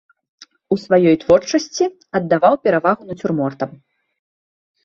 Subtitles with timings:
[0.75, 1.85] У сваёй творчасці
[2.21, 3.69] аддаваў перавагу нацюрмортам.